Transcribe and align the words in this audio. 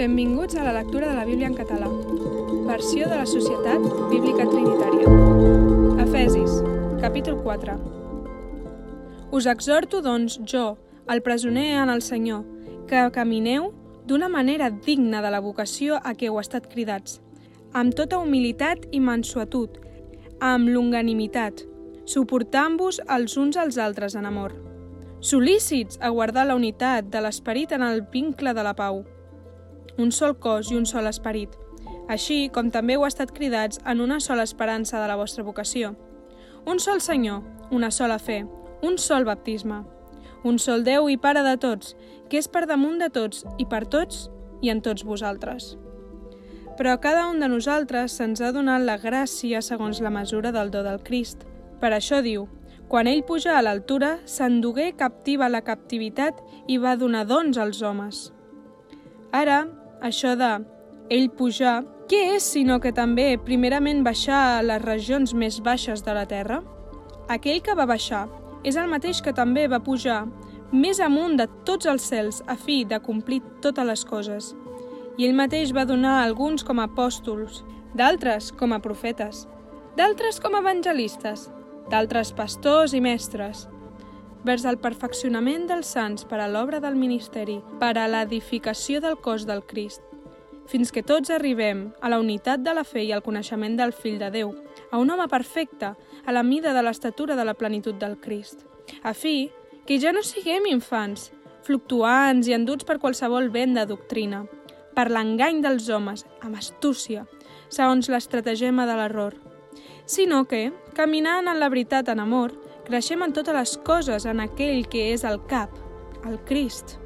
Benvinguts 0.00 0.54
a 0.54 0.62
la 0.64 0.72
lectura 0.72 1.10
de 1.10 1.14
la 1.14 1.26
Bíblia 1.26 1.46
en 1.46 1.52
català. 1.54 1.86
Versió 2.64 3.06
de 3.06 3.16
la 3.18 3.26
Societat 3.28 3.82
Bíblica 4.08 4.46
Trinitària. 4.48 5.10
Efesis, 6.00 6.54
capítol 7.02 7.36
4. 7.42 7.74
Us 9.30 9.44
exhorto, 9.44 10.00
doncs, 10.00 10.38
jo, 10.48 10.78
el 11.06 11.20
presoner 11.20 11.74
en 11.82 11.92
el 11.92 12.00
Senyor, 12.00 12.46
que 12.88 13.04
camineu 13.12 13.74
d'una 14.08 14.32
manera 14.32 14.70
digna 14.70 15.20
de 15.20 15.34
la 15.36 15.44
vocació 15.44 16.00
a 16.00 16.16
què 16.16 16.32
heu 16.32 16.40
estat 16.40 16.72
cridats, 16.72 17.20
amb 17.76 17.92
tota 17.92 18.24
humilitat 18.24 18.88
i 18.96 19.04
mansuetud, 19.04 19.76
amb 20.40 20.72
longanimitat, 20.72 21.66
suportant-vos 22.08 23.04
els 23.04 23.36
uns 23.36 23.60
als 23.60 23.76
altres 23.76 24.16
en 24.16 24.24
amor. 24.24 24.56
Solícits 25.20 26.00
a 26.00 26.08
guardar 26.08 26.48
la 26.48 26.56
unitat 26.56 27.12
de 27.12 27.20
l'esperit 27.20 27.76
en 27.76 27.84
el 27.84 28.06
vincle 28.08 28.56
de 28.56 28.64
la 28.64 28.72
pau. 28.72 29.04
Un 29.98 30.12
sol 30.12 30.36
cos 30.38 30.70
i 30.70 30.76
un 30.76 30.86
sol 30.86 31.06
esperit, 31.10 31.56
així 32.08 32.48
com 32.54 32.70
també 32.70 32.96
heu 32.96 33.06
estat 33.06 33.32
cridats 33.34 33.80
en 33.86 34.00
una 34.00 34.20
sola 34.20 34.46
esperança 34.46 35.00
de 35.00 35.08
la 35.08 35.16
vostra 35.16 35.44
vocació. 35.44 35.94
Un 36.66 36.78
sol 36.78 37.00
Senyor, 37.00 37.42
una 37.70 37.90
sola 37.90 38.18
fe, 38.18 38.44
un 38.82 38.98
sol 38.98 39.24
baptisme, 39.24 39.82
un 40.44 40.58
sol 40.58 40.84
Déu 40.84 41.08
i 41.08 41.16
Pare 41.20 41.42
de 41.44 41.56
tots, 41.60 41.94
que 42.28 42.38
és 42.40 42.48
per 42.48 42.66
damunt 42.66 42.98
de 43.00 43.10
tots 43.12 43.44
i 43.58 43.66
per 43.66 43.84
tots 43.86 44.28
i 44.62 44.70
en 44.72 44.80
tots 44.82 45.04
vosaltres. 45.04 45.76
Però 46.78 46.94
a 46.94 47.00
cada 47.00 47.26
un 47.28 47.40
de 47.42 47.48
nosaltres 47.48 48.14
se'ns 48.16 48.40
ha 48.40 48.52
donat 48.56 48.82
la 48.86 48.96
gràcia 48.98 49.60
segons 49.60 50.00
la 50.00 50.12
mesura 50.14 50.52
del 50.52 50.70
do 50.72 50.82
del 50.86 51.02
Crist. 51.04 51.44
Per 51.80 51.90
això 51.92 52.22
diu, 52.24 52.46
quan 52.88 53.06
ell 53.06 53.22
puja 53.22 53.58
a 53.58 53.62
l'altura, 53.62 54.18
s'endugué 54.24 54.92
captiva 54.96 55.48
la 55.48 55.60
captivitat 55.62 56.40
i 56.66 56.78
va 56.78 56.96
donar 56.96 57.26
dons 57.28 57.58
als 57.58 57.82
homes. 57.82 58.30
Ara, 59.30 59.66
això 60.00 60.34
de 60.36 60.50
ell 61.10 61.30
pujar, 61.36 61.82
què 62.10 62.20
és 62.36 62.46
sinó 62.56 62.80
que 62.82 62.92
també 62.92 63.36
primerament 63.38 64.02
baixar 64.06 64.40
a 64.56 64.62
les 64.66 64.82
regions 64.82 65.34
més 65.34 65.60
baixes 65.62 66.02
de 66.06 66.14
la 66.16 66.26
terra? 66.26 66.60
Aquell 67.30 67.60
que 67.62 67.76
va 67.78 67.86
baixar 67.86 68.26
és 68.66 68.76
el 68.76 68.90
mateix 68.90 69.20
que 69.22 69.34
també 69.36 69.68
va 69.70 69.82
pujar 69.84 70.24
més 70.72 71.00
amunt 71.02 71.36
de 71.38 71.46
tots 71.66 71.86
els 71.90 72.02
cels 72.06 72.40
a 72.46 72.56
fi 72.56 72.84
de 72.84 73.00
complir 73.02 73.40
totes 73.62 73.86
les 73.86 74.04
coses. 74.04 74.52
I 75.18 75.26
ell 75.26 75.36
mateix 75.38 75.74
va 75.76 75.86
donar 75.86 76.20
alguns 76.20 76.64
com 76.66 76.78
a 76.78 76.86
apòstols, 76.88 77.64
d'altres 77.94 78.52
com 78.58 78.72
a 78.72 78.80
profetes, 78.82 79.46
d'altres 79.98 80.38
com 80.40 80.54
a 80.54 80.62
evangelistes, 80.62 81.48
d'altres 81.90 82.30
pastors 82.32 82.94
i 82.94 83.00
mestres, 83.02 83.66
vers 84.44 84.64
el 84.64 84.78
perfeccionament 84.80 85.66
dels 85.68 85.90
sants 85.94 86.24
per 86.28 86.40
a 86.40 86.48
l'obra 86.48 86.80
del 86.80 86.96
ministeri, 86.96 87.58
per 87.80 87.96
a 87.98 88.06
l'edificació 88.08 89.00
del 89.00 89.18
cos 89.20 89.46
del 89.46 89.62
Crist, 89.66 90.02
fins 90.70 90.92
que 90.94 91.02
tots 91.02 91.32
arribem 91.34 91.88
a 92.00 92.08
la 92.08 92.20
unitat 92.22 92.62
de 92.62 92.74
la 92.76 92.84
fe 92.84 93.02
i 93.04 93.12
al 93.12 93.24
coneixement 93.26 93.76
del 93.76 93.92
Fill 93.92 94.20
de 94.20 94.30
Déu, 94.30 94.54
a 94.90 94.98
un 94.98 95.10
home 95.10 95.26
perfecte, 95.28 95.92
a 96.24 96.32
la 96.32 96.42
mida 96.42 96.72
de 96.72 96.82
l'estatura 96.82 97.36
de 97.36 97.44
la 97.44 97.54
plenitud 97.54 97.98
del 97.98 98.16
Crist, 98.20 98.64
a 99.02 99.14
fi 99.14 99.50
que 99.86 99.98
ja 100.00 100.12
no 100.14 100.22
siguem 100.22 100.68
infants, 100.70 101.30
fluctuants 101.66 102.48
i 102.48 102.54
enduts 102.56 102.86
per 102.86 103.00
qualsevol 103.02 103.50
vent 103.50 103.76
de 103.76 103.86
doctrina, 103.86 104.44
per 104.94 105.10
l'engany 105.10 105.60
dels 105.62 105.88
homes, 105.90 106.24
amb 106.40 106.56
astúcia, 106.58 107.26
segons 107.68 108.08
l'estratagema 108.10 108.86
de 108.86 108.96
l'error, 108.98 109.36
sinó 110.06 110.44
que, 110.50 110.70
caminant 110.94 111.48
en 111.48 111.60
la 111.60 111.68
veritat 111.70 112.08
en 112.10 112.22
amor, 112.22 112.54
creixem 112.90 113.22
en 113.22 113.30
totes 113.30 113.54
les 113.54 113.72
coses 113.86 114.24
en 114.26 114.40
aquell 114.42 114.82
que 114.90 115.12
és 115.12 115.22
el 115.22 115.38
cap, 115.46 115.70
el 116.26 116.40
Crist. 116.48 116.96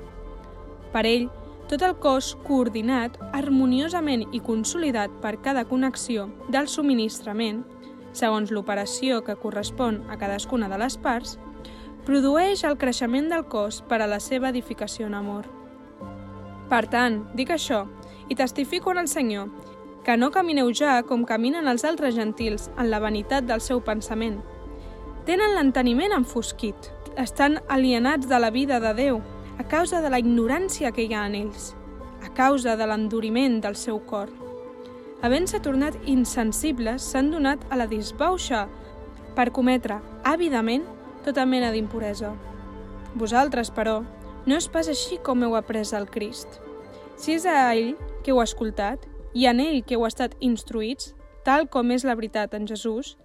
Per 0.95 1.03
ell, 1.05 1.27
tot 1.69 1.83
el 1.85 1.97
cos 2.01 2.31
coordinat, 2.47 3.19
harmoniosament 3.37 4.25
i 4.33 4.41
consolidat 4.45 5.13
per 5.21 5.35
cada 5.45 5.67
connexió 5.69 6.31
del 6.49 6.71
subministrament, 6.73 7.63
segons 8.17 8.53
l'operació 8.55 9.21
que 9.27 9.37
correspon 9.37 10.01
a 10.09 10.17
cadascuna 10.17 10.71
de 10.73 10.81
les 10.81 10.97
parts, 10.97 11.37
produeix 12.09 12.65
el 12.65 12.79
creixement 12.81 13.29
del 13.29 13.45
cos 13.53 13.83
per 13.85 14.01
a 14.01 14.09
la 14.09 14.23
seva 14.25 14.49
edificació 14.55 15.11
en 15.11 15.19
amor. 15.21 15.51
Per 16.73 16.85
tant, 16.89 17.25
dic 17.37 17.53
això, 17.53 17.85
i 18.29 18.37
testifico 18.41 18.93
en 18.95 19.05
el 19.05 19.13
Senyor, 19.13 19.53
que 20.05 20.17
no 20.17 20.33
camineu 20.33 20.73
ja 20.73 21.03
com 21.05 21.29
caminen 21.29 21.69
els 21.69 21.85
altres 21.85 22.17
gentils 22.17 22.71
en 22.79 22.89
la 22.93 23.05
vanitat 23.05 23.45
del 23.49 23.61
seu 23.61 23.85
pensament. 23.85 24.41
Tenen 25.25 25.55
l'enteniment 25.57 26.13
enfosquit, 26.13 26.91
estan 27.17 27.57
alienats 27.73 28.29
de 28.29 28.37
la 28.37 28.51
vida 28.53 28.77
de 28.77 28.91
Déu 28.93 29.23
a 29.57 29.65
causa 29.65 30.03
de 30.05 30.11
la 30.13 30.19
ignorància 30.21 30.91
que 30.93 31.07
hi 31.07 31.15
ha 31.17 31.23
en 31.25 31.37
ells, 31.39 31.71
a 32.21 32.29
causa 32.37 32.75
de 32.77 32.85
l'enduriment 32.85 33.57
del 33.65 33.73
seu 33.81 34.03
cor. 34.05 34.29
Havent-se 35.25 35.63
tornat 35.65 35.97
insensibles, 36.05 37.07
s'han 37.09 37.31
donat 37.33 37.65
a 37.73 37.79
la 37.81 37.87
disbauxa 37.89 38.67
per 39.33 39.49
cometre 39.57 39.97
àvidament 40.29 40.85
tota 41.25 41.47
mena 41.49 41.71
d'impuresa. 41.73 42.35
Vosaltres, 43.17 43.71
però, 43.73 44.03
no 44.45 44.59
és 44.61 44.69
pas 44.69 44.91
així 44.93 45.17
com 45.25 45.41
heu 45.41 45.57
après 45.57 45.95
el 45.97 46.05
Crist. 46.13 46.61
Si 47.17 47.33
és 47.33 47.47
a 47.49 47.73
ell 47.73 47.95
que 48.21 48.35
heu 48.35 48.43
escoltat 48.45 49.09
i 49.33 49.49
en 49.49 49.65
ell 49.65 49.81
que 49.89 49.97
heu 49.97 50.05
estat 50.05 50.37
instruïts, 50.45 51.15
tal 51.49 51.65
com 51.73 51.97
és 51.97 52.05
la 52.05 52.13
veritat 52.13 52.53
en 52.53 52.69
Jesús, 52.69 53.17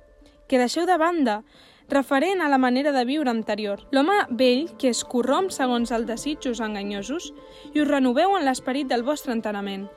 que 0.48 0.58
deixeu 0.58 0.88
de 0.88 0.96
banda, 0.98 1.42
referent 1.90 2.42
a 2.42 2.50
la 2.50 2.58
manera 2.58 2.92
de 2.92 3.06
viure 3.06 3.30
anterior. 3.30 3.82
L'home 3.92 4.18
vell 4.30 4.70
que 4.78 4.92
es 4.94 5.04
corromp 5.04 5.50
segons 5.54 5.92
els 5.92 6.08
desitjos 6.08 6.62
enganyosos 6.62 7.32
i 7.74 7.82
us 7.82 7.90
renoveu 7.90 8.38
en 8.38 8.46
l'esperit 8.46 8.88
del 8.88 9.04
vostre 9.08 9.34
entenament 9.34 9.88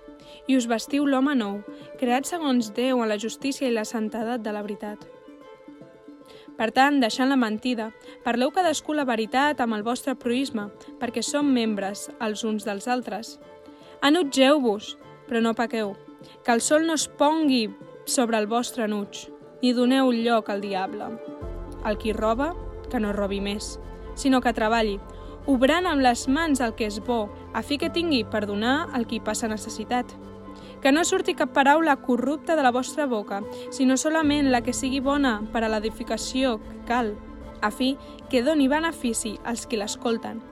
i 0.46 0.56
us 0.56 0.66
vestiu 0.66 1.06
l'home 1.06 1.34
nou, 1.38 1.60
creat 2.00 2.26
segons 2.26 2.72
Déu 2.74 3.02
en 3.02 3.10
la 3.10 3.18
justícia 3.20 3.68
i 3.68 3.74
la 3.74 3.84
santedat 3.86 4.42
de 4.42 4.54
la 4.54 4.62
veritat. 4.64 5.04
Per 6.58 6.68
tant, 6.74 7.00
deixant 7.00 7.30
la 7.32 7.38
mentida, 7.40 7.90
parleu 8.24 8.52
cadascú 8.54 8.94
la 8.94 9.06
veritat 9.08 9.60
amb 9.60 9.76
el 9.78 9.84
vostre 9.86 10.14
proisme, 10.14 10.68
perquè 11.00 11.22
som 11.24 11.48
membres 11.48 12.08
els 12.20 12.44
uns 12.44 12.66
dels 12.68 12.88
altres. 12.88 13.38
Enutgeu-vos, 14.04 14.96
però 15.28 15.40
no 15.40 15.56
pequeu, 15.58 15.94
que 16.44 16.52
el 16.52 16.60
sol 16.60 16.86
no 16.86 16.98
es 16.98 17.08
pongui 17.08 17.68
sobre 18.04 18.38
el 18.38 18.50
vostre 18.50 18.84
enuig, 18.84 19.28
ni 19.62 19.72
doneu 19.72 20.12
lloc 20.12 20.50
al 20.50 20.60
diable. 20.60 21.31
El 21.84 21.98
qui 21.98 22.12
roba, 22.12 22.52
que 22.90 23.00
no 23.00 23.12
robi 23.12 23.40
més, 23.40 23.78
sinó 24.14 24.40
que 24.40 24.52
treballi, 24.54 24.98
obrant 25.46 25.88
amb 25.88 26.04
les 26.04 26.26
mans 26.28 26.60
el 26.60 26.74
que 26.78 26.86
és 26.86 27.00
bo, 27.02 27.26
a 27.52 27.62
fi 27.62 27.78
que 27.78 27.90
tingui 27.90 28.22
per 28.24 28.44
donar 28.46 28.88
al 28.94 29.06
qui 29.06 29.20
passa 29.20 29.50
necessitat. 29.50 30.06
Que 30.82 30.92
no 30.92 31.04
surti 31.06 31.34
cap 31.38 31.52
paraula 31.54 31.96
corrupta 32.02 32.56
de 32.56 32.62
la 32.62 32.72
vostra 32.74 33.06
boca, 33.06 33.42
sinó 33.70 33.96
solament 33.96 34.50
la 34.50 34.62
que 34.62 34.74
sigui 34.74 35.00
bona 35.00 35.40
per 35.52 35.64
a 35.64 35.70
l'edificació 35.70 36.58
que 36.62 36.78
cal, 36.88 37.14
a 37.62 37.70
fi 37.70 37.96
que 38.30 38.42
doni 38.42 38.68
benefici 38.68 39.36
als 39.44 39.66
qui 39.66 39.78
l'escolten. 39.78 40.42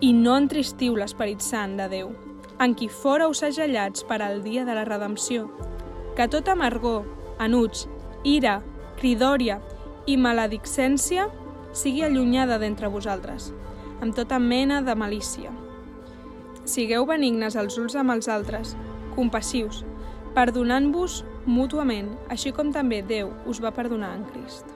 I 0.00 0.12
no 0.16 0.36
entristiu 0.36 0.96
l'Esperit 0.96 1.40
Sant 1.44 1.76
de 1.80 1.88
Déu, 1.92 2.12
en 2.60 2.76
qui 2.76 2.88
fóreu 2.92 3.32
segellats 3.36 4.04
per 4.04 4.20
al 4.22 4.42
dia 4.44 4.66
de 4.68 4.76
la 4.76 4.84
redempció. 4.84 5.48
Que 6.16 6.28
tota 6.28 6.52
amargor, 6.52 7.04
enuig, 7.40 7.86
ira, 8.24 8.60
cridòria 9.00 9.60
i 10.06 10.16
maledicència 10.16 11.28
sigui 11.72 12.02
allunyada 12.02 12.58
d'entre 12.58 12.88
vosaltres, 12.88 13.50
amb 14.00 14.14
tota 14.16 14.38
mena 14.38 14.80
de 14.82 14.94
malícia. 14.94 15.52
Sigueu 16.64 17.06
benignes 17.06 17.56
els 17.56 17.78
uns 17.80 17.96
amb 17.96 18.14
els 18.14 18.28
altres, 18.28 18.76
compassius, 19.16 19.84
perdonant-vos 20.36 21.24
mútuament, 21.46 22.12
així 22.30 22.52
com 22.52 22.72
també 22.72 23.02
Déu 23.02 23.32
us 23.50 23.60
va 23.62 23.74
perdonar 23.74 24.14
en 24.16 24.26
Crist. 24.30 24.66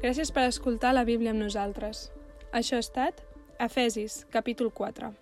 Gràcies 0.00 0.30
per 0.32 0.46
escoltar 0.48 0.94
la 0.96 1.04
Bíblia 1.04 1.34
amb 1.34 1.44
nosaltres. 1.44 2.08
Això 2.56 2.78
ha 2.78 2.84
estat 2.86 3.20
Efesis, 3.60 4.24
capítol 4.32 4.72
4. 4.72 5.12